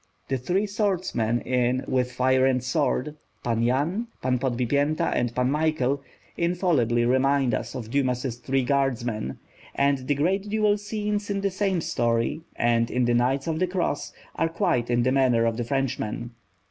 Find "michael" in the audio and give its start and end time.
5.51-6.01